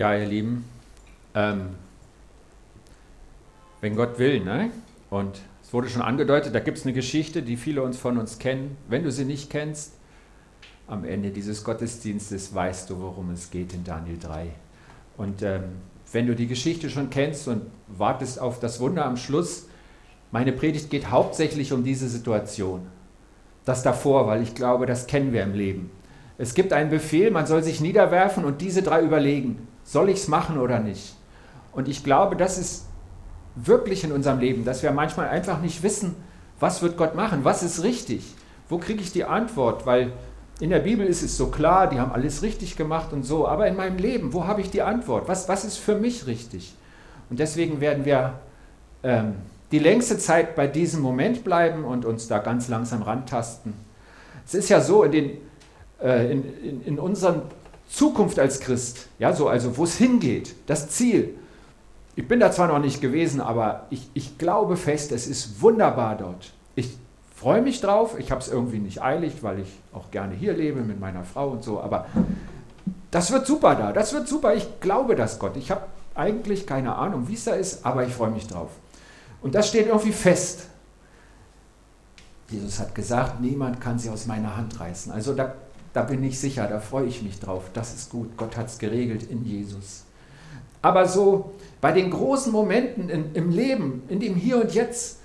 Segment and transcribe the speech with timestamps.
[0.00, 0.64] Ja, ihr Lieben,
[1.34, 1.74] ähm,
[3.82, 4.70] wenn Gott will, ne?
[5.10, 8.38] Und es wurde schon angedeutet, da gibt es eine Geschichte, die viele uns von uns
[8.38, 8.78] kennen.
[8.88, 9.92] Wenn du sie nicht kennst,
[10.86, 14.46] am Ende dieses Gottesdienstes weißt du, worum es geht in Daniel 3.
[15.18, 15.64] Und ähm,
[16.12, 19.66] wenn du die Geschichte schon kennst und wartest auf das Wunder am Schluss,
[20.30, 22.86] meine Predigt geht hauptsächlich um diese Situation.
[23.66, 25.90] Das davor, weil ich glaube, das kennen wir im Leben.
[26.38, 30.28] Es gibt einen Befehl, man soll sich niederwerfen und diese drei überlegen soll ich es
[30.28, 31.16] machen oder nicht?
[31.72, 32.86] Und ich glaube, das ist
[33.56, 36.14] wirklich in unserem Leben, dass wir manchmal einfach nicht wissen,
[36.60, 38.34] was wird Gott machen, was ist richtig,
[38.68, 40.12] wo kriege ich die Antwort, weil
[40.60, 43.66] in der Bibel ist es so klar, die haben alles richtig gemacht und so, aber
[43.66, 45.26] in meinem Leben, wo habe ich die Antwort?
[45.26, 46.74] Was, was ist für mich richtig?
[47.28, 48.34] Und deswegen werden wir
[49.02, 49.34] ähm,
[49.72, 53.72] die längste Zeit bei diesem Moment bleiben und uns da ganz langsam rantasten.
[54.46, 55.30] Es ist ja so, in, den,
[56.00, 57.42] äh, in, in, in unseren
[57.90, 61.34] Zukunft als Christ, ja, so, also wo es hingeht, das Ziel.
[62.14, 66.16] Ich bin da zwar noch nicht gewesen, aber ich, ich glaube fest, es ist wunderbar
[66.16, 66.52] dort.
[66.76, 66.96] Ich
[67.34, 70.82] freue mich drauf, ich habe es irgendwie nicht eilig, weil ich auch gerne hier lebe
[70.82, 72.06] mit meiner Frau und so, aber
[73.10, 75.56] das wird super da, das wird super, ich glaube das Gott.
[75.56, 75.82] Ich habe
[76.14, 78.70] eigentlich keine Ahnung, wie es da ist, aber ich freue mich drauf.
[79.42, 80.66] Und das steht irgendwie fest.
[82.48, 85.12] Jesus hat gesagt, niemand kann sie aus meiner Hand reißen.
[85.12, 85.54] Also da
[85.92, 87.64] da bin ich sicher, da freue ich mich drauf.
[87.72, 88.36] Das ist gut.
[88.36, 90.04] Gott hat es geregelt in Jesus.
[90.82, 95.18] Aber so bei den großen Momenten in, im Leben, in dem Hier und Jetzt,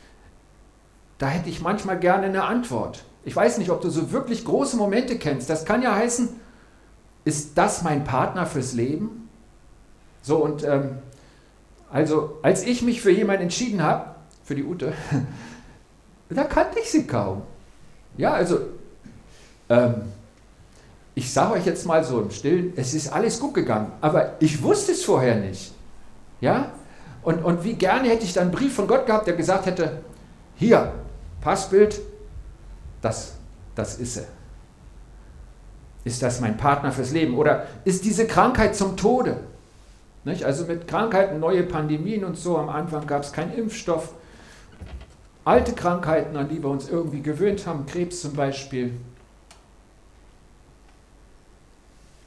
[1.18, 3.04] da hätte ich manchmal gerne eine Antwort.
[3.24, 5.50] Ich weiß nicht, ob du so wirklich große Momente kennst.
[5.50, 6.30] Das kann ja heißen,
[7.24, 9.30] ist das mein Partner fürs Leben?
[10.22, 10.98] So und ähm,
[11.92, 14.94] also als ich mich für jemanden entschieden habe, für die Ute,
[16.30, 17.44] da kannte ich sie kaum.
[18.18, 18.60] Ja, also
[19.70, 19.96] ähm,
[21.16, 24.62] ich sage euch jetzt mal so im Stillen, es ist alles gut gegangen, aber ich
[24.62, 25.72] wusste es vorher nicht.
[26.42, 26.72] Ja?
[27.24, 30.02] Und, und wie gerne hätte ich dann einen Brief von Gott gehabt, der gesagt hätte,
[30.56, 30.92] hier,
[31.40, 32.00] Passbild,
[33.02, 33.34] das,
[33.76, 34.26] das ist er.
[36.04, 37.36] Ist das mein Partner fürs Leben?
[37.38, 39.40] Oder ist diese Krankheit zum Tode?
[40.24, 40.44] Nicht?
[40.44, 44.10] Also mit Krankheiten, neue Pandemien und so, am Anfang gab es keinen Impfstoff.
[45.46, 48.92] Alte Krankheiten, an die wir uns irgendwie gewöhnt haben, Krebs zum Beispiel,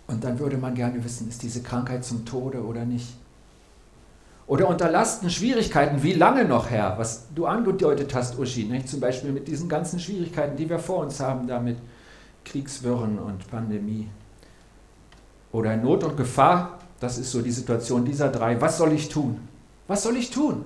[0.08, 3.06] Und dann würde man gerne wissen, ist diese Krankheit zum Tode oder nicht?
[4.46, 6.96] Oder unter Lasten, Schwierigkeiten, wie lange noch, Herr?
[6.96, 8.88] Was du angedeutet hast, Uschi, nicht?
[8.88, 11.76] zum Beispiel mit diesen ganzen Schwierigkeiten, die wir vor uns haben, da mit
[12.46, 14.08] Kriegswirren und Pandemie.
[15.52, 18.58] Oder Not und Gefahr, das ist so die Situation dieser drei.
[18.58, 19.38] Was soll ich tun?
[19.86, 20.64] Was soll ich tun?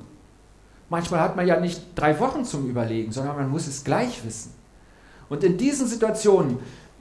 [0.88, 4.52] Manchmal hat man ja nicht drei Wochen zum Überlegen, sondern man muss es gleich wissen.
[5.28, 6.58] Und in diesen Situationen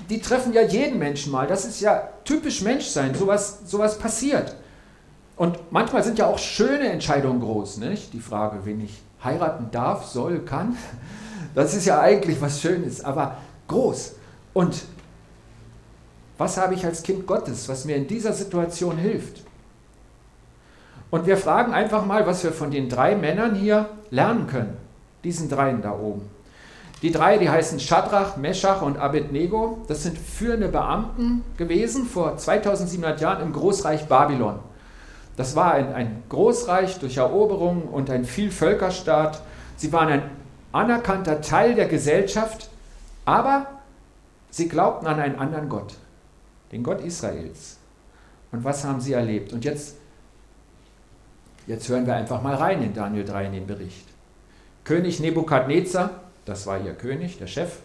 [0.10, 1.48] die treffen ja jeden Menschen mal.
[1.48, 3.14] Das ist ja typisch Menschsein.
[3.16, 4.56] Sowas, sowas passiert.
[5.36, 7.78] Und manchmal sind ja auch schöne Entscheidungen groß.
[7.78, 8.14] Nicht?
[8.14, 10.78] Die Frage, wen ich heiraten darf, soll, kann.
[11.54, 14.14] Das ist ja eigentlich was Schönes, aber groß.
[14.54, 14.84] Und
[16.38, 19.44] was habe ich als Kind Gottes, was mir in dieser Situation hilft?
[21.10, 24.78] Und wir fragen einfach mal, was wir von den drei Männern hier lernen können.
[25.24, 26.30] Diesen dreien da oben.
[27.02, 33.20] Die drei, die heißen Shadrach, Meshach und Abednego, das sind führende Beamten gewesen vor 2700
[33.20, 34.60] Jahren im Großreich Babylon.
[35.36, 39.42] Das war ein, ein Großreich durch Eroberung und ein Vielvölkerstaat.
[39.78, 40.24] Sie waren ein
[40.72, 42.70] anerkannter Teil der Gesellschaft,
[43.26, 43.66] aber
[44.52, 45.96] sie glaubten an einen anderen Gott,
[46.72, 47.78] den Gott Israels.
[48.52, 49.54] Und was haben sie erlebt?
[49.54, 49.96] Und jetzt,
[51.66, 54.08] jetzt hören wir einfach mal rein in Daniel 3 in den Bericht.
[54.84, 57.80] König Nebukadnezar das war ihr König, der Chef,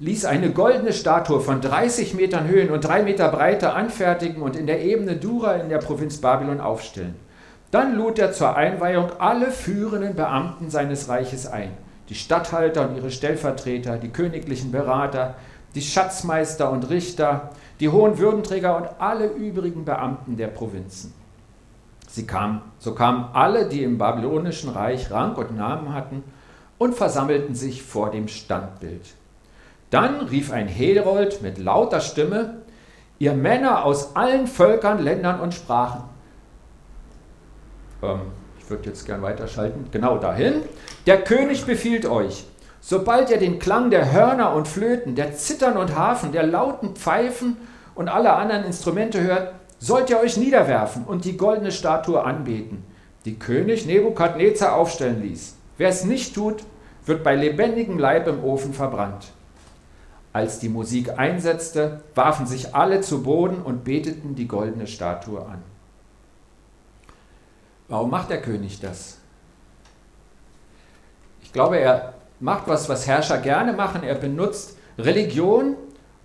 [0.00, 4.66] ließ eine goldene Statue von 30 Metern Höhen und 3 Meter Breite anfertigen und in
[4.66, 7.16] der Ebene Dura in der Provinz Babylon aufstellen.
[7.70, 11.72] Dann lud er zur Einweihung alle führenden Beamten seines Reiches ein,
[12.08, 15.34] die Statthalter und ihre Stellvertreter, die königlichen Berater,
[15.74, 17.50] die Schatzmeister und Richter,
[17.80, 21.12] die hohen Würdenträger und alle übrigen Beamten der Provinzen.
[22.08, 26.24] Sie kamen, so kamen alle, die im babylonischen Reich Rang und Namen hatten,
[26.78, 29.02] und versammelten sich vor dem Standbild.
[29.90, 32.58] Dann rief ein Herold mit lauter Stimme,
[33.18, 36.04] ihr Männer aus allen Völkern, Ländern und Sprachen.
[38.02, 38.20] Ähm,
[38.58, 39.86] ich würde jetzt gern weiterschalten.
[39.90, 40.62] Genau dahin.
[41.06, 42.44] Der König befiehlt euch,
[42.80, 47.56] sobald ihr den Klang der Hörner und Flöten, der Zittern und Harfen, der lauten Pfeifen
[47.94, 52.84] und aller anderen Instrumente hört, sollt ihr euch niederwerfen und die goldene Statue anbeten,
[53.24, 55.57] die König Nebukadnezar aufstellen ließ.
[55.78, 56.64] Wer es nicht tut,
[57.06, 59.32] wird bei lebendigem Leib im Ofen verbrannt.
[60.32, 65.62] Als die Musik einsetzte, warfen sich alle zu Boden und beteten die goldene Statue an.
[67.88, 69.18] Warum macht der König das?
[71.42, 74.02] Ich glaube, er macht was, was Herrscher gerne machen.
[74.02, 75.76] Er benutzt Religion,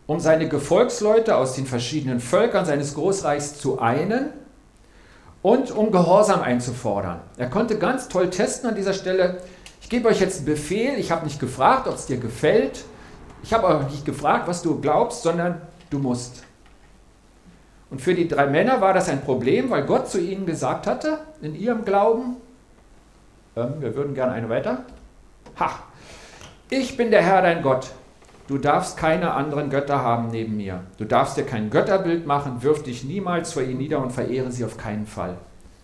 [0.05, 4.33] um seine Gefolgsleute aus den verschiedenen Völkern seines Großreichs zu einen
[5.43, 7.19] und um Gehorsam einzufordern.
[7.37, 9.41] Er konnte ganz toll testen an dieser Stelle.
[9.81, 10.97] Ich gebe euch jetzt einen Befehl.
[10.97, 12.85] Ich habe nicht gefragt, ob es dir gefällt.
[13.43, 16.43] Ich habe auch nicht gefragt, was du glaubst, sondern du musst.
[17.91, 21.19] Und für die drei Männer war das ein Problem, weil Gott zu ihnen gesagt hatte,
[21.41, 22.37] in ihrem Glauben,
[23.55, 24.85] ähm, wir würden gerne eine weiter.
[25.59, 25.71] Ha,
[26.69, 27.91] ich bin der Herr dein Gott.
[28.47, 30.83] Du darfst keine anderen Götter haben neben mir.
[30.97, 34.65] Du darfst dir kein Götterbild machen, wirf dich niemals vor ihr nieder und verehre sie
[34.65, 35.37] auf keinen Fall.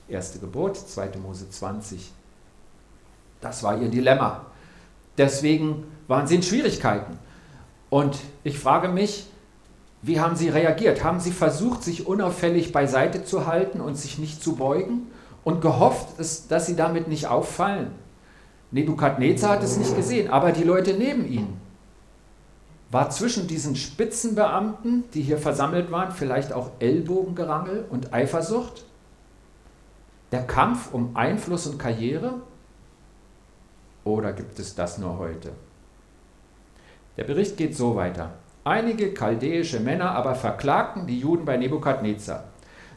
[0.10, 1.12] Erste Gebot, 2.
[1.24, 2.12] Mose 20.
[3.40, 4.46] Das war ihr Dilemma.
[5.18, 7.18] Deswegen waren sie in Schwierigkeiten.
[7.90, 9.28] Und ich frage mich,
[10.02, 11.04] wie haben sie reagiert?
[11.04, 15.08] Haben sie versucht, sich unauffällig beiseite zu halten und sich nicht zu beugen
[15.44, 17.92] und gehofft, dass sie damit nicht auffallen?
[18.72, 21.59] Nebukadnezar hat es nicht gesehen, aber die Leute neben ihm.
[22.92, 28.86] War zwischen diesen Spitzenbeamten, die hier versammelt waren, vielleicht auch Ellbogengerangel und Eifersucht?
[30.32, 32.42] Der Kampf um Einfluss und Karriere?
[34.04, 35.52] Oder gibt es das nur heute?
[37.18, 38.34] Der Bericht geht so weiter.
[38.64, 42.46] Einige chaldäische Männer aber verklagten die Juden bei Nebukadnezar.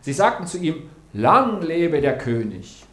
[0.00, 2.86] Sie sagten zu ihm, Lang lebe der König.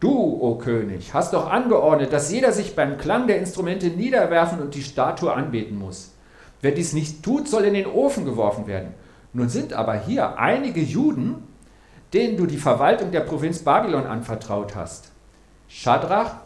[0.00, 4.74] Du, o König, hast doch angeordnet, dass jeder sich beim Klang der Instrumente niederwerfen und
[4.74, 6.14] die Statue anbeten muss.
[6.62, 8.94] Wer dies nicht tut, soll in den Ofen geworfen werden.
[9.34, 11.42] Nun sind aber hier einige Juden,
[12.14, 15.12] denen du die Verwaltung der Provinz Babylon anvertraut hast.
[15.68, 16.36] Schadrach,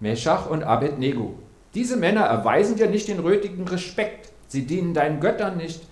[0.00, 1.34] Meschach und Abednego.
[1.74, 4.32] Diese Männer erweisen dir nicht den rötigen Respekt.
[4.48, 5.86] Sie dienen deinen Göttern nicht.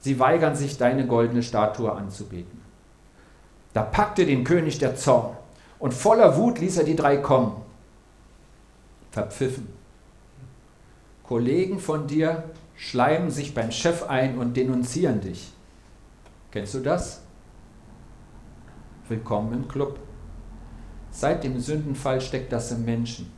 [0.00, 2.62] Sie weigern sich, deine goldene Statue anzubeten.
[3.72, 5.37] Da packte den König der Zorn
[5.78, 7.52] und voller Wut ließ er die drei kommen.
[9.10, 9.68] Verpfiffen.
[11.22, 12.44] Kollegen von dir
[12.76, 15.52] schleimen sich beim Chef ein und denunzieren dich.
[16.50, 17.22] Kennst du das?
[19.08, 19.98] Willkommen im Club.
[21.10, 23.32] Seit dem Sündenfall steckt das im Menschen.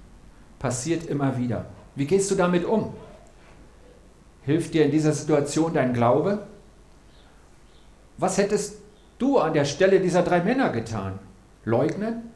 [0.59, 1.67] Passiert immer wieder.
[1.95, 2.93] Wie gehst du damit um?
[4.43, 6.47] Hilft dir in dieser Situation dein Glaube?
[8.19, 8.79] Was hättest
[9.19, 11.19] du an der Stelle dieser drei Männer getan?
[11.65, 12.31] Leugnen?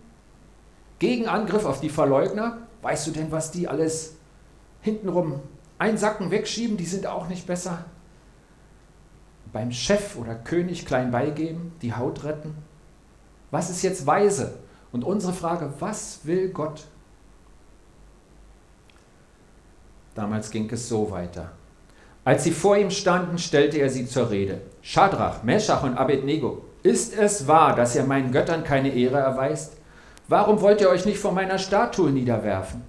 [0.98, 2.58] Gegenangriff auf die Verleugner?
[2.82, 4.16] Weißt du denn, was die alles
[4.80, 5.40] hintenrum
[5.78, 6.76] einsacken, wegschieben?
[6.76, 7.84] Die sind auch nicht besser.
[9.52, 12.54] Beim Chef oder König klein beigeben, die Haut retten?
[13.50, 14.58] Was ist jetzt weise?
[14.92, 16.86] Und unsere Frage, was will Gott?
[20.14, 21.52] Damals ging es so weiter.
[22.24, 24.62] Als sie vor ihm standen, stellte er sie zur Rede.
[24.82, 29.78] Schadrach, Meschach und Abednego, ist es wahr, dass ihr meinen Göttern keine Ehre erweist?
[30.28, 32.82] Warum wollt ihr euch nicht vor meiner Statue niederwerfen?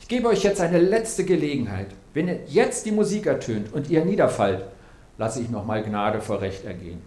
[0.00, 1.88] Ich gebe euch jetzt eine letzte Gelegenheit.
[2.14, 4.64] Wenn jetzt die Musik ertönt und ihr niederfallt,
[5.18, 7.02] lasse ich nochmal Gnade vor Recht ergehen.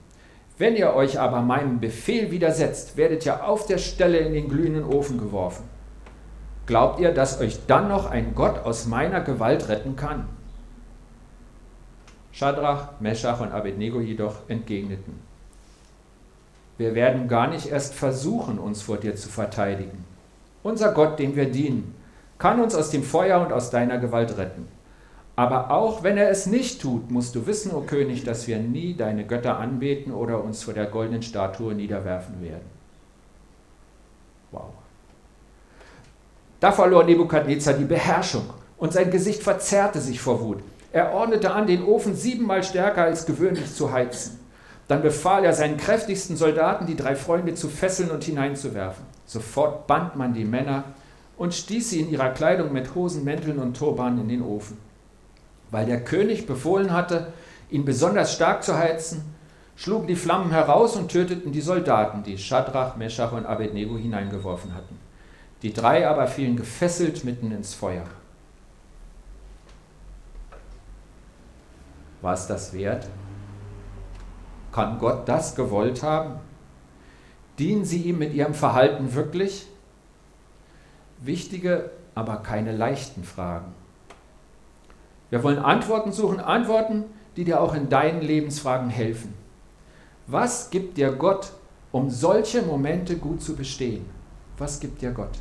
[0.57, 4.83] Wenn ihr euch aber meinem Befehl widersetzt, werdet ihr auf der Stelle in den glühenden
[4.83, 5.63] Ofen geworfen.
[6.65, 10.27] Glaubt ihr, dass euch dann noch ein Gott aus meiner Gewalt retten kann?
[12.33, 15.32] Schadrach, Meschach und Abednego jedoch entgegneten.
[16.77, 20.05] Wir werden gar nicht erst versuchen, uns vor dir zu verteidigen.
[20.63, 21.93] Unser Gott, dem wir dienen,
[22.37, 24.67] kann uns aus dem Feuer und aus deiner Gewalt retten.
[25.35, 28.93] Aber auch wenn er es nicht tut, musst du wissen, o König, dass wir nie
[28.93, 32.69] deine Götter anbeten oder uns vor der goldenen Statue niederwerfen werden.
[34.51, 34.69] Wow.
[36.59, 38.45] Da verlor Nebukadnezar die Beherrschung
[38.77, 40.59] und sein Gesicht verzerrte sich vor Wut.
[40.91, 44.39] Er ordnete an, den Ofen siebenmal stärker als gewöhnlich zu heizen.
[44.87, 49.05] Dann befahl er seinen kräftigsten Soldaten, die drei Freunde zu fesseln und hineinzuwerfen.
[49.25, 50.83] Sofort band man die Männer
[51.37, 54.77] und stieß sie in ihrer Kleidung mit Hosen, Mänteln und Turbanen in den Ofen.
[55.71, 57.33] Weil der König befohlen hatte,
[57.71, 59.23] ihn besonders stark zu heizen,
[59.75, 64.99] schlugen die Flammen heraus und töteten die Soldaten, die Schadrach, Meschach und Abednego hineingeworfen hatten.
[65.63, 68.03] Die drei aber fielen gefesselt mitten ins Feuer.
[72.21, 73.07] War es das wert?
[74.73, 76.39] Kann Gott das gewollt haben?
[77.59, 79.67] Dienen sie ihm mit ihrem Verhalten wirklich?
[81.21, 83.73] Wichtige, aber keine leichten Fragen.
[85.29, 87.05] Wir wollen Antworten suchen, Antworten,
[87.37, 89.33] die dir auch in deinen Lebensfragen helfen.
[90.27, 91.53] Was gibt dir Gott,
[91.91, 94.05] um solche Momente gut zu bestehen?
[94.57, 95.39] Was gibt dir Gott?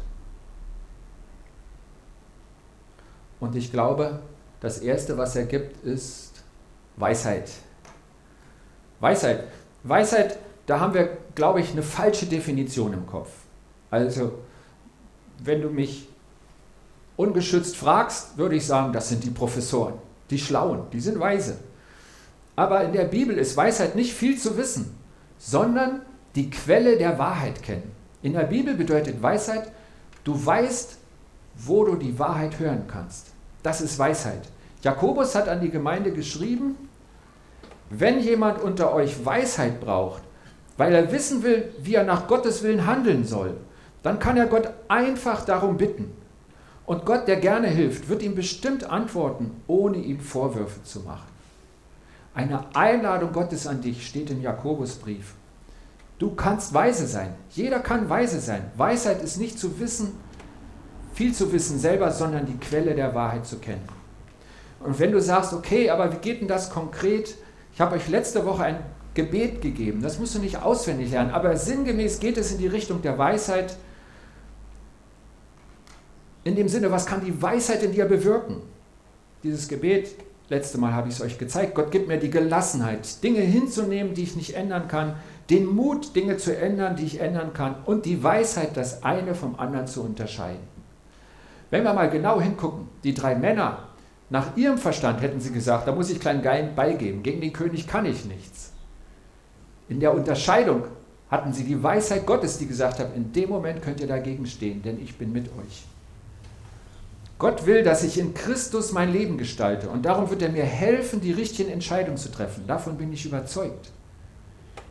[3.40, 4.20] Und ich glaube,
[4.62, 6.44] Das Erste, was er gibt, ist
[6.96, 7.50] Weisheit.
[9.02, 9.44] Weisheit.
[9.82, 13.30] Weisheit, da haben wir, glaube ich, eine falsche Definition im Kopf.
[13.90, 14.32] Also,
[15.42, 16.08] wenn du mich
[17.16, 19.94] ungeschützt fragst, würde ich sagen, das sind die Professoren,
[20.30, 21.58] die Schlauen, die sind weise.
[22.54, 24.96] Aber in der Bibel ist Weisheit nicht viel zu wissen,
[25.36, 26.02] sondern
[26.36, 27.90] die Quelle der Wahrheit kennen.
[28.22, 29.72] In der Bibel bedeutet Weisheit,
[30.22, 30.96] du weißt,
[31.56, 33.32] wo du die Wahrheit hören kannst.
[33.64, 34.42] Das ist Weisheit.
[34.82, 36.76] Jakobus hat an die Gemeinde geschrieben,
[37.98, 40.22] wenn jemand unter euch Weisheit braucht,
[40.76, 43.56] weil er wissen will, wie er nach Gottes Willen handeln soll,
[44.02, 46.12] dann kann er Gott einfach darum bitten.
[46.86, 51.30] Und Gott, der gerne hilft, wird ihm bestimmt antworten, ohne ihm Vorwürfe zu machen.
[52.34, 55.34] Eine Einladung Gottes an dich steht im Jakobusbrief.
[56.18, 57.34] Du kannst weise sein.
[57.50, 58.70] Jeder kann weise sein.
[58.76, 60.12] Weisheit ist nicht zu wissen,
[61.14, 63.86] viel zu wissen selber, sondern die Quelle der Wahrheit zu kennen.
[64.80, 67.36] Und wenn du sagst, okay, aber wie geht denn das konkret?
[67.74, 68.78] Ich habe euch letzte Woche ein
[69.14, 70.02] Gebet gegeben.
[70.02, 73.76] Das musst du nicht auswendig lernen, aber sinngemäß geht es in die Richtung der Weisheit.
[76.44, 78.56] In dem Sinne, was kann die Weisheit in dir bewirken?
[79.42, 80.14] Dieses Gebet,
[80.48, 84.22] letzte Mal habe ich es euch gezeigt, Gott gibt mir die Gelassenheit, Dinge hinzunehmen, die
[84.24, 85.16] ich nicht ändern kann,
[85.50, 89.58] den Mut, Dinge zu ändern, die ich ändern kann und die Weisheit, das eine vom
[89.58, 90.72] anderen zu unterscheiden.
[91.70, 93.88] Wenn wir mal genau hingucken, die drei Männer,
[94.32, 97.86] nach ihrem Verstand hätten sie gesagt, da muss ich klein Gein beigeben, gegen den König
[97.86, 98.72] kann ich nichts.
[99.90, 100.84] In der Unterscheidung
[101.30, 104.80] hatten sie die Weisheit Gottes, die gesagt hat, in dem Moment könnt ihr dagegen stehen,
[104.80, 105.84] denn ich bin mit euch.
[107.38, 111.20] Gott will, dass ich in Christus mein Leben gestalte und darum wird er mir helfen,
[111.20, 112.66] die richtigen Entscheidungen zu treffen.
[112.66, 113.90] Davon bin ich überzeugt.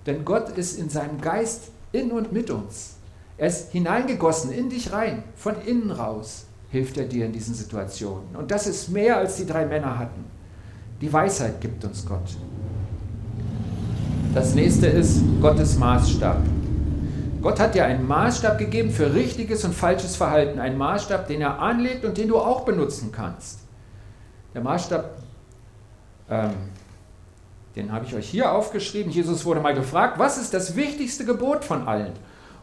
[0.05, 2.98] Denn Gott ist in seinem Geist in und mit uns.
[3.39, 8.35] Er ist hineingegossen in dich rein, von innen raus hilft er dir in diesen Situationen.
[8.35, 10.25] Und das ist mehr, als die drei Männer hatten.
[11.01, 12.35] Die Weisheit gibt uns Gott.
[14.33, 16.37] Das nächste ist Gottes Maßstab.
[17.41, 20.59] Gott hat dir einen Maßstab gegeben für richtiges und falsches Verhalten.
[20.59, 23.59] Einen Maßstab, den er anlegt und den du auch benutzen kannst.
[24.53, 25.21] Der Maßstab
[26.29, 26.53] ähm,
[27.75, 29.11] den habe ich euch hier aufgeschrieben.
[29.11, 32.13] Jesus wurde mal gefragt, was ist das wichtigste Gebot von allen?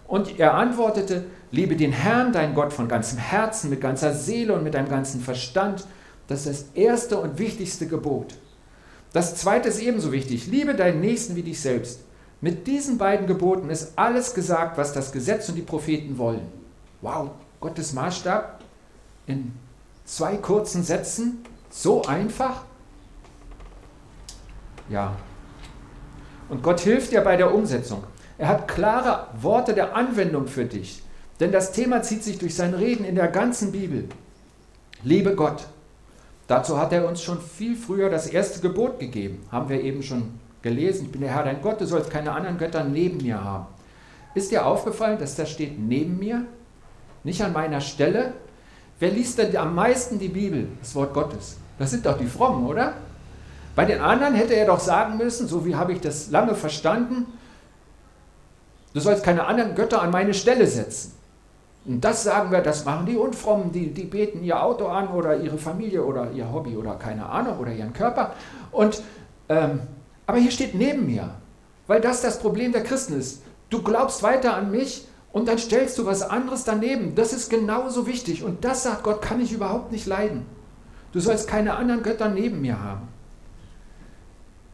[0.06, 4.64] Und er antwortete, liebe den Herrn, dein Gott, von ganzem Herzen, mit ganzer Seele und
[4.64, 5.86] mit deinem ganzen Verstand.
[6.26, 8.34] Das ist das erste und wichtigste Gebot.
[9.12, 12.00] Das zweite ist ebenso wichtig, liebe deinen Nächsten wie dich selbst.
[12.40, 16.46] Mit diesen beiden Geboten ist alles gesagt, was das Gesetz und die Propheten wollen.
[17.00, 18.60] Wow, Gottes Maßstab
[19.26, 19.52] in
[20.04, 22.64] zwei kurzen Sätzen, so einfach.
[24.88, 25.16] Ja.
[26.48, 28.04] Und Gott hilft dir bei der Umsetzung.
[28.38, 31.02] Er hat klare Worte der Anwendung für dich.
[31.40, 34.09] Denn das Thema zieht sich durch sein Reden in der ganzen Bibel.
[35.02, 35.66] Liebe Gott.
[36.49, 39.47] Dazu hat er uns schon viel früher das erste Gebot gegeben.
[39.52, 41.07] Haben wir eben schon gelesen.
[41.07, 43.66] Ich bin der Herr dein Gott, du sollst keine anderen Götter neben mir haben.
[44.35, 46.45] Ist dir aufgefallen, dass da steht neben mir?
[47.23, 48.33] Nicht an meiner Stelle?
[48.99, 51.59] Wer liest denn am meisten die Bibel, das Wort Gottes?
[51.78, 52.95] Das sind doch die Frommen, oder?
[53.76, 57.26] Bei den anderen hätte er doch sagen müssen, so wie habe ich das lange verstanden,
[58.92, 61.17] du sollst keine anderen Götter an meine Stelle setzen.
[61.85, 65.37] Und das sagen wir, das machen die Unfrommen, die, die beten ihr Auto an oder
[65.37, 68.35] ihre Familie oder ihr Hobby oder keine Ahnung oder ihren Körper.
[68.73, 69.02] Und,
[69.49, 69.80] ähm,
[70.26, 71.30] aber hier steht neben mir,
[71.87, 73.42] weil das das Problem der Christen ist.
[73.70, 77.14] Du glaubst weiter an mich und dann stellst du was anderes daneben.
[77.14, 78.42] Das ist genauso wichtig.
[78.42, 80.47] Und das sagt Gott, kann ich überhaupt nicht leiden.
[81.12, 83.08] Du sollst keine anderen Götter neben mir haben.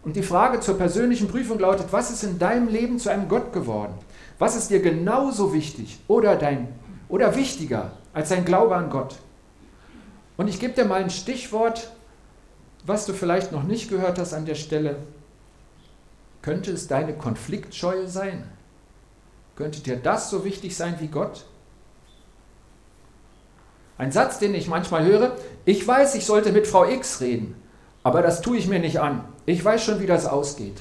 [0.04, 3.52] Und die Frage zur persönlichen Prüfung lautet, was ist in deinem Leben zu einem Gott
[3.52, 3.94] geworden?
[4.38, 6.68] Was ist dir genauso wichtig oder, dein,
[7.14, 9.14] oder wichtiger als dein Glaube an Gott?
[10.36, 11.92] Und ich gebe dir mal ein Stichwort,
[12.84, 14.96] was du vielleicht noch nicht gehört hast an der Stelle.
[16.42, 18.50] Könnte es deine Konfliktscheue sein?
[19.54, 21.44] Könnte dir das so wichtig sein wie Gott?
[23.96, 27.54] Ein Satz, den ich manchmal höre, ich weiß, ich sollte mit Frau X reden,
[28.02, 29.24] aber das tue ich mir nicht an.
[29.46, 30.80] Ich weiß schon, wie das ausgeht.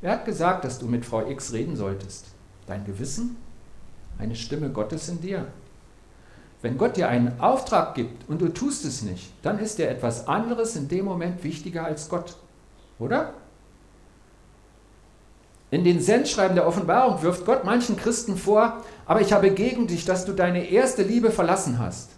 [0.00, 2.26] Wer hat gesagt, dass du mit Frau X reden solltest?
[2.66, 3.36] Dein Gewissen?
[4.20, 5.46] Eine Stimme Gottes in dir?
[6.60, 10.28] Wenn Gott dir einen Auftrag gibt und du tust es nicht, dann ist dir etwas
[10.28, 12.36] anderes in dem Moment wichtiger als Gott.
[12.98, 13.32] Oder?
[15.70, 20.04] In den Sendschreiben der Offenbarung wirft Gott manchen Christen vor, aber ich habe gegen dich,
[20.04, 22.10] dass du deine erste Liebe verlassen hast.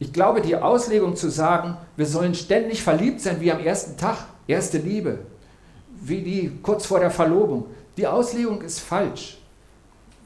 [0.00, 4.18] Ich glaube, die Auslegung zu sagen, wir sollen ständig verliebt sein wie am ersten Tag,
[4.48, 5.20] erste Liebe,
[6.00, 9.38] wie die kurz vor der Verlobung, die Auslegung ist falsch,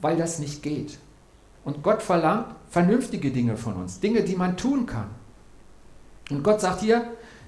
[0.00, 0.98] weil das nicht geht.
[1.64, 5.10] Und Gott verlangt vernünftige Dinge von uns, Dinge, die man tun kann.
[6.30, 7.04] Und Gott sagt hier,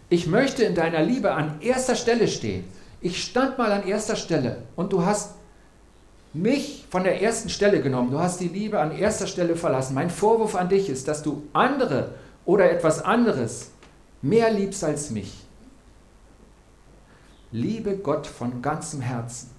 [0.09, 2.65] ich möchte in deiner Liebe an erster Stelle stehen.
[3.01, 5.35] Ich stand mal an erster Stelle und du hast
[6.35, 8.11] mich von der ersten Stelle genommen.
[8.11, 9.95] Du hast die Liebe an erster Stelle verlassen.
[9.95, 13.71] Mein Vorwurf an dich ist, dass du andere oder etwas anderes
[14.23, 15.45] mehr liebst als mich.
[17.51, 19.51] Liebe Gott von ganzem Herzen.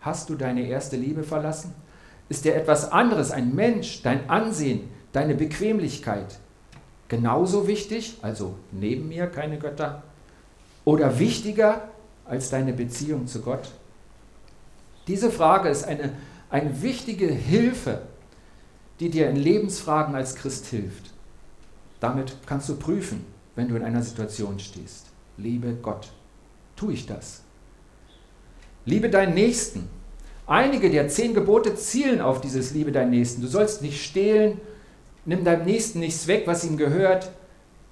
[0.00, 1.74] Hast du deine erste Liebe verlassen?
[2.28, 6.38] Ist dir etwas anderes, ein Mensch, dein Ansehen, deine Bequemlichkeit
[7.08, 10.02] genauso wichtig, also neben mir keine Götter,
[10.84, 11.88] oder wichtiger
[12.24, 13.70] als deine Beziehung zu Gott?
[15.06, 16.12] Diese Frage ist eine,
[16.48, 18.02] eine wichtige Hilfe,
[19.00, 21.10] die dir in Lebensfragen als Christ hilft.
[22.00, 23.24] Damit kannst du prüfen,
[23.56, 25.06] wenn du in einer Situation stehst.
[25.36, 26.12] Liebe Gott.
[26.76, 27.42] Tue ich das?
[28.84, 29.88] Liebe deinen Nächsten.
[30.46, 33.42] Einige der zehn Gebote zielen auf dieses Liebe deinen Nächsten.
[33.42, 34.60] Du sollst nicht stehlen,
[35.24, 37.30] nimm deinem Nächsten nichts weg, was ihm gehört.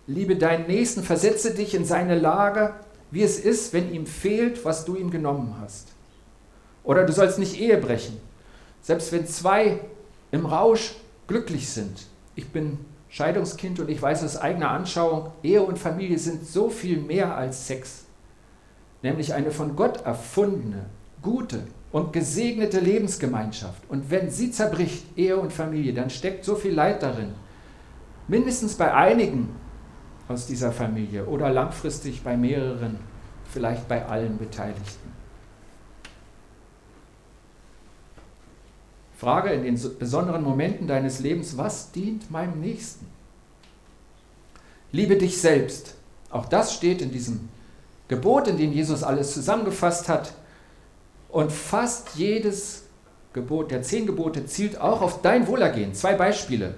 [0.07, 2.75] Liebe deinen Nächsten, versetze dich in seine Lage,
[3.13, 5.89] wie es ist, wenn ihm fehlt, was du ihm genommen hast.
[6.83, 8.17] Oder du sollst nicht Ehe brechen.
[8.83, 9.81] Selbst wenn zwei
[10.33, 10.97] im Rausch
[11.29, 12.07] glücklich sind.
[12.35, 12.79] Ich bin
[13.09, 17.67] Scheidungskind und ich weiß aus eigener Anschauung, Ehe und Familie sind so viel mehr als
[17.67, 18.05] Sex.
[19.03, 20.87] Nämlich eine von Gott erfundene,
[21.23, 23.83] gute und gesegnete Lebensgemeinschaft.
[23.89, 27.33] Und wenn sie zerbricht, Ehe und Familie, dann steckt so viel Leid darin.
[28.29, 29.49] Mindestens bei einigen
[30.29, 32.99] aus dieser Familie oder langfristig bei mehreren,
[33.51, 35.11] vielleicht bei allen Beteiligten.
[39.17, 43.07] Frage in den besonderen Momenten deines Lebens, was dient meinem Nächsten?
[44.93, 45.95] Liebe dich selbst.
[46.31, 47.49] Auch das steht in diesem
[48.09, 50.33] Gebot, in dem Jesus alles zusammengefasst hat.
[51.31, 52.85] Und fast jedes
[53.33, 55.95] Gebot der zehn Gebote zielt auch auf dein Wohlergehen.
[55.95, 56.75] Zwei Beispiele.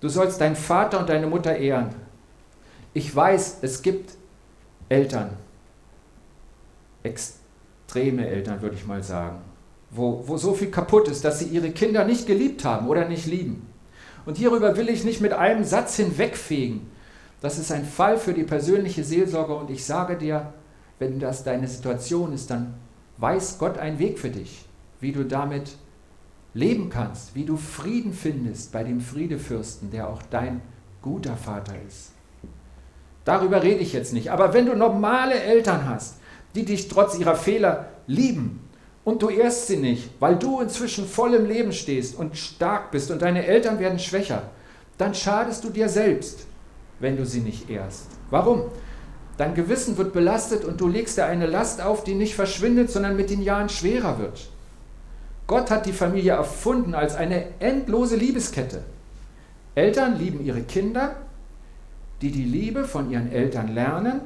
[0.00, 1.94] Du sollst deinen Vater und deine Mutter ehren.
[2.94, 4.14] Ich weiß, es gibt
[4.88, 5.30] Eltern,
[7.02, 9.38] extreme Eltern würde ich mal sagen,
[9.90, 13.26] wo, wo so viel kaputt ist, dass sie ihre Kinder nicht geliebt haben oder nicht
[13.26, 13.66] lieben.
[14.26, 16.90] Und hierüber will ich nicht mit einem Satz hinwegfegen.
[17.40, 20.52] Das ist ein Fall für die persönliche Seelsorge und ich sage dir,
[20.98, 22.74] wenn das deine Situation ist, dann
[23.18, 24.64] weiß Gott einen Weg für dich,
[25.00, 25.76] wie du damit
[26.54, 30.60] leben kannst, wie du Frieden findest bei dem Friedefürsten, der auch dein
[31.00, 32.12] guter Vater ist.
[33.24, 34.30] Darüber rede ich jetzt nicht.
[34.30, 36.16] Aber wenn du normale Eltern hast,
[36.54, 38.60] die dich trotz ihrer Fehler lieben
[39.04, 43.10] und du ehrst sie nicht, weil du inzwischen voll im Leben stehst und stark bist
[43.10, 44.50] und deine Eltern werden schwächer,
[44.98, 46.46] dann schadest du dir selbst,
[47.00, 48.06] wenn du sie nicht ehrst.
[48.30, 48.64] Warum?
[49.38, 53.16] Dein Gewissen wird belastet und du legst dir eine Last auf, die nicht verschwindet, sondern
[53.16, 54.48] mit den Jahren schwerer wird.
[55.46, 58.84] Gott hat die Familie erfunden als eine endlose Liebeskette.
[59.74, 61.16] Eltern lieben ihre Kinder,
[62.20, 64.20] die die Liebe von ihren Eltern lernen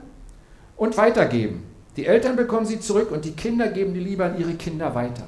[0.77, 1.63] und weitergeben.
[1.97, 5.25] Die Eltern bekommen sie zurück und die Kinder geben die Liebe an ihre Kinder weiter.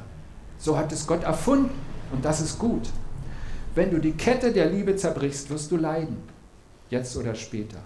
[0.59, 1.71] So hat es Gott erfunden
[2.12, 2.91] und das ist gut.
[3.75, 6.17] Wenn du die Kette der Liebe zerbrichst, wirst du leiden,
[6.91, 7.79] jetzt oder später.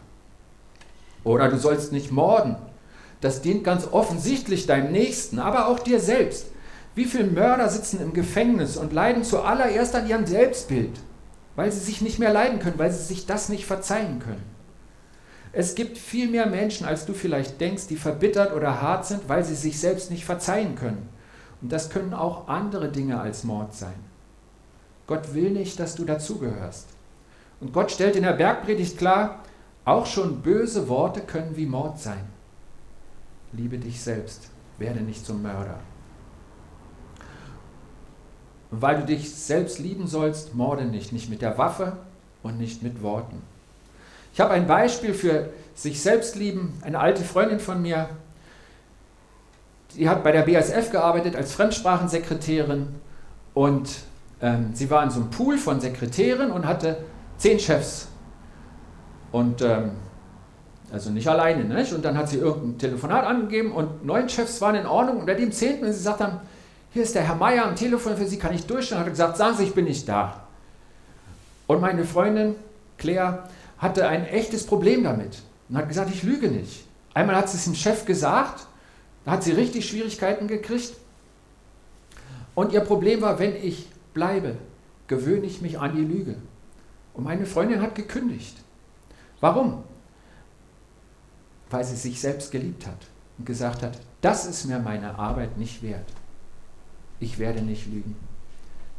[1.25, 2.57] Oder du sollst nicht morden.
[3.21, 6.47] Das dient ganz offensichtlich deinem Nächsten, aber auch dir selbst.
[6.95, 10.99] Wie viele Mörder sitzen im Gefängnis und leiden zuallererst an ihrem Selbstbild,
[11.57, 14.43] weil sie sich nicht mehr leiden können, weil sie sich das nicht verzeihen können.
[15.53, 19.45] Es gibt viel mehr Menschen, als du vielleicht denkst, die verbittert oder hart sind, weil
[19.45, 21.09] sie sich selbst nicht verzeihen können.
[21.61, 23.95] Und das können auch andere Dinge als Mord sein.
[25.07, 26.89] Gott will nicht, dass du dazugehörst.
[27.61, 29.41] Und Gott stellt in der Bergpredigt klar,
[29.85, 32.25] auch schon böse Worte können wie Mord sein.
[33.53, 35.79] Liebe dich selbst, werde nicht zum Mörder.
[38.71, 41.97] Und weil du dich selbst lieben sollst, morde nicht, nicht mit der Waffe
[42.43, 43.43] und nicht mit Worten.
[44.33, 46.79] Ich habe ein Beispiel für sich selbst lieben.
[46.83, 48.09] Eine alte Freundin von mir,
[49.95, 52.89] die hat bei der BASF gearbeitet als Fremdsprachensekretärin
[53.53, 53.91] und
[54.41, 57.05] ähm, sie war in so einem Pool von Sekretären und hatte
[57.37, 58.09] zehn Chefs.
[59.33, 59.93] Und ähm,
[60.93, 61.65] also nicht alleine.
[61.65, 61.93] Nicht?
[61.93, 65.21] Und dann hat sie irgendein Telefonat angegeben und neun Chefs waren in Ordnung.
[65.21, 66.41] Und bei dem zehnten, wenn sie sagt dann,
[66.93, 69.01] hier ist der Herr Meier am Telefon für Sie, kann ich durchstellen?
[69.01, 70.43] Hat er gesagt, sagen Sie, ich bin nicht da.
[71.67, 72.55] Und meine Freundin
[72.99, 75.39] Claire hatte ein echtes Problem damit
[75.71, 76.85] und hat gesagt, ich lüge nicht.
[77.15, 78.67] Einmal hat sie es dem Chef gesagt,
[79.25, 80.93] da hat sie richtig Schwierigkeiten gekriegt.
[82.55, 84.57] Und ihr Problem war, wenn ich bleibe,
[85.07, 86.37] gewöhne ich mich an die Lüge.
[87.15, 88.62] Und meine Freundin hat gekündigt.
[89.43, 89.85] Warum?
[91.69, 92.97] Weil sie sich selbst geliebt hat
[93.37, 96.09] und gesagt hat, das ist mir meine Arbeit nicht wert.
[97.21, 98.17] Ich werde nicht lügen.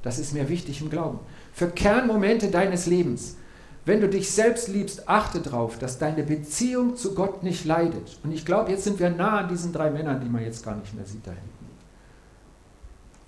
[0.03, 1.19] Das ist mir wichtig im Glauben.
[1.53, 3.37] Für Kernmomente deines Lebens
[3.85, 8.17] wenn du dich selbst liebst, achte darauf, dass deine Beziehung zu Gott nicht leidet.
[8.23, 10.75] Und ich glaube, jetzt sind wir nah an diesen drei Männern, die man jetzt gar
[10.75, 11.49] nicht mehr sieht da hinten.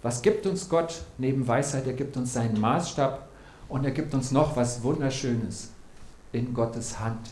[0.02, 1.88] Was gibt uns Gott neben Weisheit?
[1.88, 3.28] Er gibt uns seinen Maßstab
[3.68, 5.72] und er gibt uns noch was Wunderschönes
[6.36, 7.32] in Gottes Hand.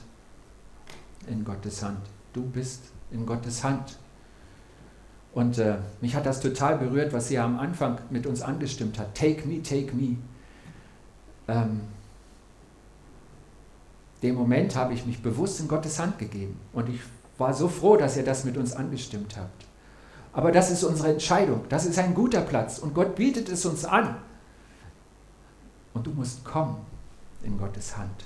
[1.27, 1.99] In Gottes Hand.
[2.31, 3.97] Du bist in Gottes Hand.
[5.33, 9.15] Und äh, mich hat das total berührt, was sie am Anfang mit uns angestimmt hat.
[9.15, 10.17] Take me, take me.
[11.47, 11.81] Ähm,
[14.21, 16.57] dem Moment habe ich mich bewusst in Gottes Hand gegeben.
[16.71, 17.01] Und ich
[17.37, 19.65] war so froh, dass ihr das mit uns angestimmt habt.
[20.31, 21.65] Aber das ist unsere Entscheidung.
[21.67, 22.79] Das ist ein guter Platz.
[22.79, 24.15] Und Gott bietet es uns an.
[25.93, 26.77] Und du musst kommen
[27.43, 28.25] in Gottes Hand.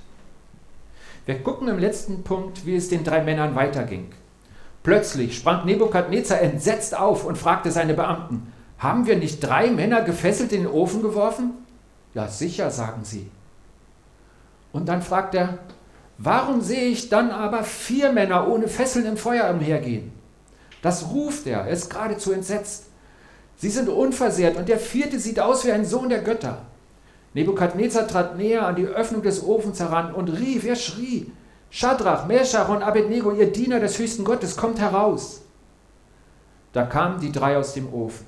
[1.28, 4.06] Wir gucken im letzten Punkt, wie es den drei Männern weiterging.
[4.82, 10.52] Plötzlich sprang Nebukadnezar entsetzt auf und fragte seine Beamten, haben wir nicht drei Männer gefesselt
[10.52, 11.50] in den Ofen geworfen?
[12.14, 13.30] Ja, sicher, sagen sie.
[14.72, 15.58] Und dann fragt er,
[16.16, 20.12] Warum sehe ich dann aber vier Männer ohne Fesseln im Feuer umhergehen?
[20.80, 22.86] Das ruft er, er ist geradezu entsetzt.
[23.58, 26.62] Sie sind unversehrt und der vierte sieht aus wie ein Sohn der Götter.
[27.34, 31.30] Nebukadnezar trat näher an die Öffnung des Ofens heran und rief, er schrie,
[31.70, 35.42] Schadrach, Meshach und Abednego, ihr Diener des höchsten Gottes, kommt heraus.
[36.72, 38.26] Da kamen die drei aus dem Ofen.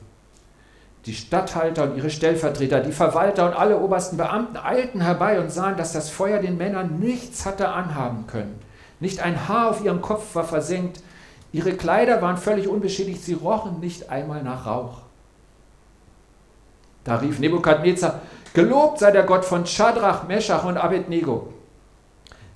[1.07, 5.79] Die Statthalter und ihre Stellvertreter, die Verwalter und alle obersten Beamten eilten herbei und sahen,
[5.79, 8.59] dass das Feuer den Männern nichts hatte anhaben können.
[9.01, 11.03] Nicht ein Haar auf ihrem Kopf war versenkt,
[11.53, 14.99] ihre Kleider waren völlig unbeschädigt, sie rochen nicht einmal nach Rauch.
[17.05, 18.21] Da rief Nebukadnezar,
[18.55, 21.53] Gelobt sei der Gott von Schadrach, Meschach und Abednego.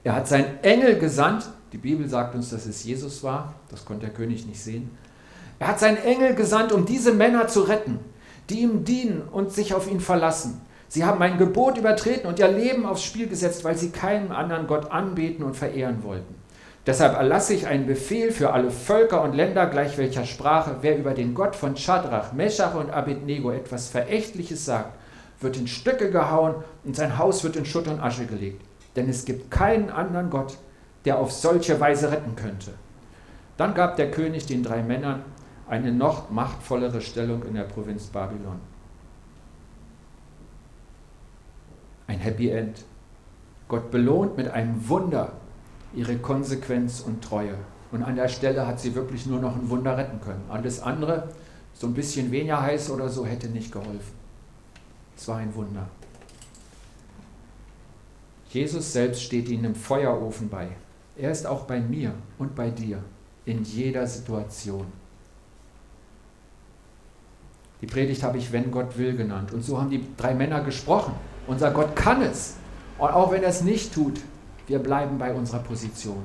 [0.03, 4.07] Er hat seinen Engel gesandt, die Bibel sagt uns, dass es Jesus war, das konnte
[4.07, 4.91] der König nicht sehen.
[5.59, 8.01] Er hat seinen Engel gesandt, um diese Männer zu retten
[8.51, 10.61] die ihm dienen und sich auf ihn verlassen.
[10.89, 14.67] Sie haben mein Gebot übertreten und ihr Leben aufs Spiel gesetzt, weil sie keinen anderen
[14.67, 16.35] Gott anbeten und verehren wollten.
[16.87, 20.77] Deshalb erlasse ich einen Befehl für alle Völker und Länder gleich welcher Sprache.
[20.83, 24.93] Wer über den Gott von Schadrach, Meshach und Abednego etwas Verächtliches sagt,
[25.45, 28.65] wird in Stücke gehauen und sein Haus wird in Schutt und Asche gelegt.
[28.97, 30.59] Denn es gibt keinen anderen Gott,
[31.05, 32.73] der auf solche Weise retten könnte.
[33.57, 35.23] Dann gab der König den drei Männern
[35.69, 38.61] eine noch machtvollere Stellung in der Provinz Babylon.
[42.07, 42.85] Ein Happy End.
[43.69, 45.33] Gott belohnt mit einem Wunder
[45.95, 47.55] ihre Konsequenz und Treue.
[47.93, 50.43] Und an der Stelle hat sie wirklich nur noch ein Wunder retten können.
[50.51, 51.29] Alles andere,
[51.73, 54.24] so ein bisschen weniger heiß oder so, hätte nicht geholfen.
[55.17, 55.89] Es war ein Wunder.
[58.51, 60.69] Jesus selbst steht ihnen im Feuerofen bei.
[61.17, 63.03] Er ist auch bei mir und bei dir
[63.45, 64.87] in jeder Situation.
[67.81, 69.53] Die Predigt habe ich Wenn Gott will genannt.
[69.53, 71.15] Und so haben die drei Männer gesprochen.
[71.47, 72.55] Unser Gott kann es.
[72.99, 74.21] Und auch wenn er es nicht tut,
[74.67, 76.25] wir bleiben bei unserer Position.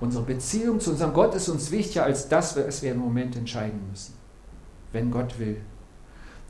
[0.00, 3.80] Unsere Beziehung zu unserem Gott ist uns wichtiger als das, was wir im Moment entscheiden
[3.90, 4.14] müssen.
[4.92, 5.60] Wenn Gott will.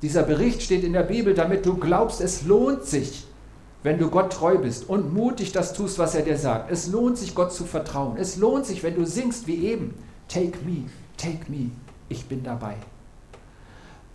[0.03, 3.27] Dieser Bericht steht in der Bibel, damit du glaubst, es lohnt sich,
[3.83, 6.71] wenn du Gott treu bist und mutig das tust, was er dir sagt.
[6.71, 8.17] Es lohnt sich, Gott zu vertrauen.
[8.17, 9.95] Es lohnt sich, wenn du singst wie eben.
[10.29, 10.85] Take me,
[11.17, 11.71] take me,
[12.09, 12.75] ich bin dabei.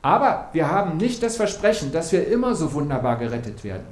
[0.02, 3.86] Aber wir haben nicht das Versprechen, dass wir immer so wunderbar gerettet werden.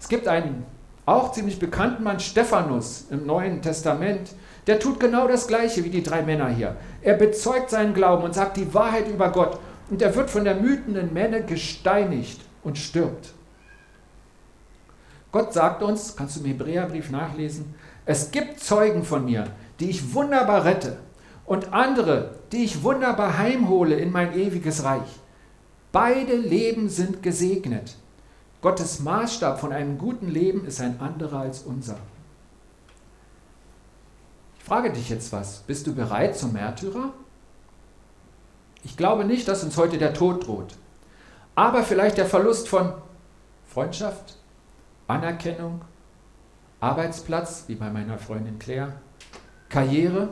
[0.00, 0.64] Es gibt einen
[1.04, 4.32] auch ziemlich bekannten Mann, Stephanus im Neuen Testament,
[4.66, 6.76] der tut genau das Gleiche wie die drei Männer hier.
[7.02, 9.58] Er bezeugt seinen Glauben und sagt die Wahrheit über Gott
[9.90, 13.32] und er wird von der mütenden Männe gesteinigt und stirbt.
[15.30, 19.46] Gott sagt uns, kannst du im Hebräerbrief nachlesen, es gibt Zeugen von mir,
[19.80, 20.98] die ich wunderbar rette
[21.46, 25.20] und andere, die ich wunderbar heimhole in mein ewiges Reich.
[25.92, 27.96] Beide Leben sind gesegnet.
[28.60, 31.98] Gottes Maßstab von einem guten Leben ist ein anderer als unser.
[34.58, 35.58] Ich frage dich jetzt was.
[35.66, 37.12] Bist du bereit zum Märtyrer?
[38.84, 40.74] Ich glaube nicht, dass uns heute der Tod droht.
[41.54, 42.92] Aber vielleicht der Verlust von
[43.68, 44.36] Freundschaft,
[45.06, 45.82] Anerkennung,
[46.80, 48.94] Arbeitsplatz, wie bei meiner Freundin Claire,
[49.68, 50.30] Karriere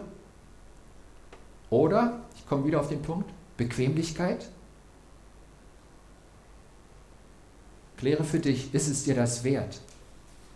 [1.71, 4.49] oder, ich komme wieder auf den Punkt, Bequemlichkeit.
[7.97, 9.81] Kläre für dich, ist es dir das wert?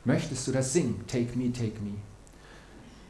[0.04, 1.04] Möchtest du das singen?
[1.07, 1.94] Take me, take me.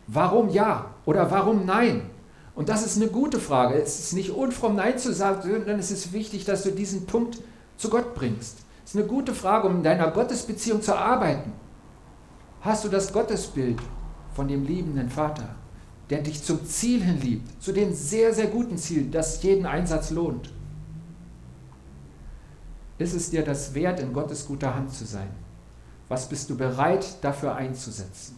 [0.07, 2.11] Warum ja oder warum nein?
[2.55, 3.75] Und das ist eine gute Frage.
[3.75, 7.39] Es ist nicht unfromm Nein zu sagen, sondern es ist wichtig, dass du diesen Punkt
[7.77, 8.59] zu Gott bringst.
[8.85, 11.53] Es ist eine gute Frage, um in deiner Gottesbeziehung zu arbeiten.
[12.61, 13.79] Hast du das Gottesbild
[14.35, 15.55] von dem liebenden Vater,
[16.11, 20.11] der dich zum Ziel hin liebt, zu dem sehr, sehr guten Ziel, das jeden Einsatz
[20.11, 20.53] lohnt?
[22.99, 25.29] Ist es dir das wert, in Gottes guter Hand zu sein?
[26.09, 28.37] Was bist du bereit dafür einzusetzen?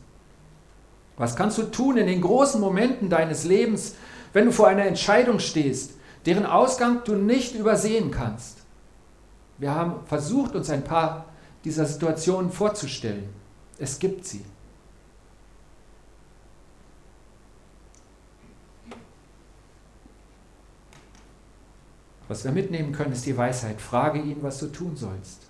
[1.16, 3.94] Was kannst du tun in den großen Momenten deines Lebens,
[4.33, 5.92] wenn du vor einer Entscheidung stehst,
[6.26, 8.59] deren Ausgang du nicht übersehen kannst?
[9.59, 11.26] Wir haben versucht, uns ein paar
[11.64, 13.29] dieser Situationen vorzustellen.
[13.79, 14.44] Es gibt sie.
[22.29, 23.81] Was wir mitnehmen können, ist die Weisheit.
[23.81, 25.42] Frage ihn, was du tun sollst.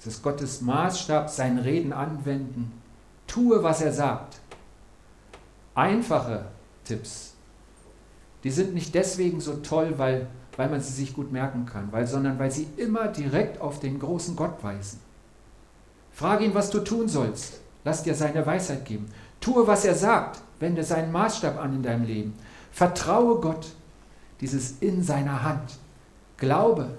[0.00, 2.72] Es ist Gottes Maßstab, sein Reden anwenden.
[3.28, 4.40] Tue, was er sagt.
[5.74, 6.46] Einfache
[6.84, 7.34] Tipps.
[8.44, 12.06] Die sind nicht deswegen so toll, weil, weil man sie sich gut merken kann, weil,
[12.06, 15.00] sondern weil sie immer direkt auf den großen Gott weisen.
[16.12, 17.60] Frage ihn, was du tun sollst.
[17.84, 19.06] Lass dir seine Weisheit geben.
[19.40, 20.40] Tue, was er sagt.
[20.60, 22.34] Wende seinen Maßstab an in deinem Leben.
[22.70, 23.74] Vertraue Gott.
[24.40, 25.78] Dieses in seiner Hand.
[26.36, 26.96] Glaube,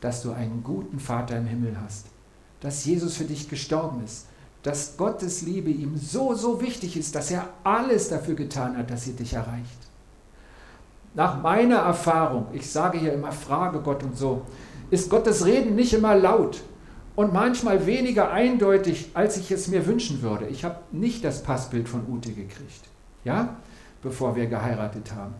[0.00, 2.06] dass du einen guten Vater im Himmel hast,
[2.60, 4.26] dass Jesus für dich gestorben ist,
[4.62, 9.04] dass Gottes Liebe ihm so, so wichtig ist, dass er alles dafür getan hat, dass
[9.04, 9.78] sie dich erreicht.
[11.14, 14.42] Nach meiner Erfahrung, ich sage hier immer, frage Gott und so,
[14.90, 16.62] ist Gottes Reden nicht immer laut
[17.16, 20.46] und manchmal weniger eindeutig, als ich es mir wünschen würde.
[20.46, 22.82] Ich habe nicht das Passbild von Ute gekriegt,
[23.24, 23.56] ja,
[24.02, 25.34] bevor wir geheiratet haben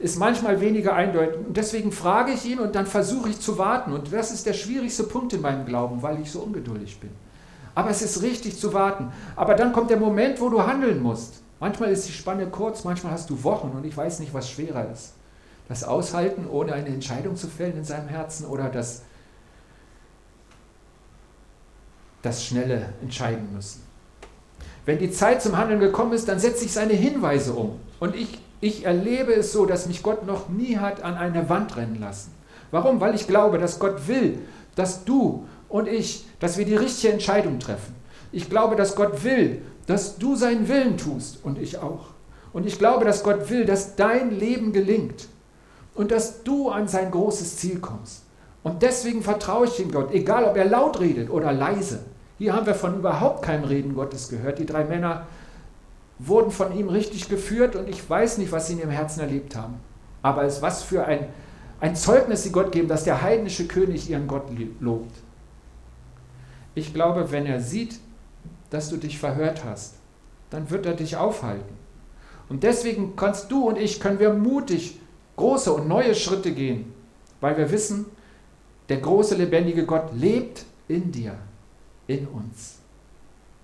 [0.00, 1.36] ist manchmal weniger eindeutig.
[1.46, 3.92] Und deswegen frage ich ihn und dann versuche ich zu warten.
[3.92, 7.10] Und das ist der schwierigste Punkt in meinem Glauben, weil ich so ungeduldig bin.
[7.74, 9.12] Aber es ist richtig zu warten.
[9.36, 11.42] Aber dann kommt der Moment, wo du handeln musst.
[11.60, 14.90] Manchmal ist die Spanne kurz, manchmal hast du Wochen und ich weiß nicht, was schwerer
[14.90, 15.12] ist.
[15.68, 19.02] Das Aushalten, ohne eine Entscheidung zu fällen in seinem Herzen oder das,
[22.22, 23.82] das schnelle Entscheiden müssen.
[24.86, 27.78] Wenn die Zeit zum Handeln gekommen ist, dann setze ich seine Hinweise um.
[28.00, 31.76] Und ich ich erlebe es so, dass mich Gott noch nie hat an eine Wand
[31.76, 32.32] rennen lassen.
[32.70, 33.00] Warum?
[33.00, 34.38] Weil ich glaube, dass Gott will,
[34.74, 37.94] dass du und ich, dass wir die richtige Entscheidung treffen.
[38.32, 42.08] Ich glaube, dass Gott will, dass du seinen Willen tust und ich auch.
[42.52, 45.28] Und ich glaube, dass Gott will, dass dein Leben gelingt
[45.94, 48.24] und dass du an sein großes Ziel kommst.
[48.62, 52.00] Und deswegen vertraue ich dem Gott, egal ob er laut redet oder leise.
[52.38, 54.58] Hier haben wir von überhaupt keinem Reden Gottes gehört.
[54.58, 55.26] Die drei Männer
[56.18, 59.56] wurden von ihm richtig geführt und ich weiß nicht, was sie in ihrem Herzen erlebt
[59.56, 59.76] haben.
[60.22, 61.28] Aber es was für ein,
[61.80, 64.44] ein Zeugnis sie Gott geben, dass der heidnische König ihren Gott
[64.80, 65.14] lobt.
[66.74, 67.98] Ich glaube, wenn er sieht,
[68.70, 69.96] dass du dich verhört hast,
[70.50, 71.74] dann wird er dich aufhalten.
[72.48, 75.00] Und deswegen kannst du und ich, können wir mutig
[75.36, 76.92] große und neue Schritte gehen,
[77.40, 78.06] weil wir wissen,
[78.88, 81.38] der große lebendige Gott lebt in dir,
[82.06, 82.80] in uns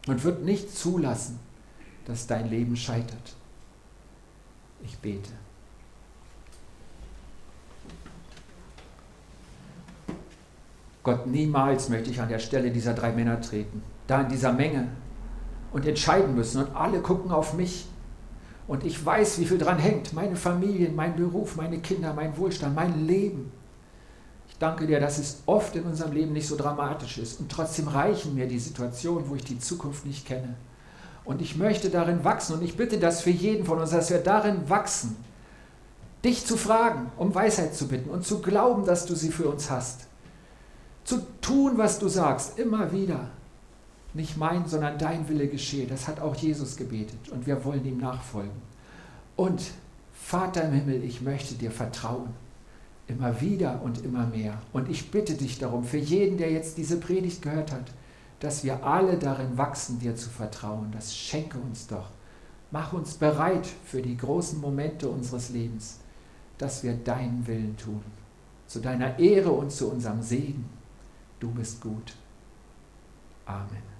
[0.06, 1.40] und wird nicht zulassen,
[2.04, 3.34] dass dein Leben scheitert.
[4.84, 5.32] Ich bete.
[11.06, 14.88] Gott, niemals möchte ich an der Stelle dieser drei Männer treten, da in dieser Menge
[15.70, 17.86] und entscheiden müssen und alle gucken auf mich
[18.66, 22.74] und ich weiß, wie viel dran hängt, meine Familie, mein Beruf, meine Kinder, mein Wohlstand,
[22.74, 23.52] mein Leben.
[24.48, 27.86] Ich danke dir, dass es oft in unserem Leben nicht so dramatisch ist und trotzdem
[27.86, 30.56] reichen mir die Situationen, wo ich die Zukunft nicht kenne.
[31.24, 34.18] Und ich möchte darin wachsen und ich bitte das für jeden von uns, dass wir
[34.18, 35.14] darin wachsen,
[36.24, 39.70] dich zu fragen, um Weisheit zu bitten und zu glauben, dass du sie für uns
[39.70, 40.08] hast.
[41.06, 43.30] Zu tun, was du sagst, immer wieder.
[44.12, 45.86] Nicht mein, sondern dein Wille geschehe.
[45.86, 48.60] Das hat auch Jesus gebetet und wir wollen ihm nachfolgen.
[49.36, 49.62] Und
[50.12, 52.30] Vater im Himmel, ich möchte dir vertrauen.
[53.06, 54.60] Immer wieder und immer mehr.
[54.72, 57.92] Und ich bitte dich darum, für jeden, der jetzt diese Predigt gehört hat,
[58.40, 60.90] dass wir alle darin wachsen, dir zu vertrauen.
[60.90, 62.10] Das schenke uns doch.
[62.72, 66.00] Mach uns bereit für die großen Momente unseres Lebens,
[66.58, 68.02] dass wir deinen Willen tun.
[68.66, 70.75] Zu deiner Ehre und zu unserem Segen.
[71.38, 72.14] Du bist gut.
[73.44, 73.95] Amen.